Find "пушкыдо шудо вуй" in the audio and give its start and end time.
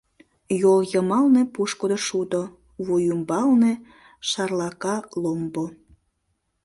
1.53-3.03